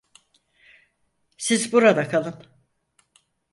[1.37, 2.43] Siz burada kalın.